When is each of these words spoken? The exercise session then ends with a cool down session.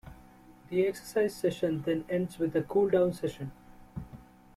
The 0.71 0.87
exercise 0.87 1.35
session 1.35 1.83
then 1.83 2.05
ends 2.09 2.39
with 2.39 2.55
a 2.55 2.63
cool 2.63 2.89
down 2.89 3.13
session. 3.13 3.51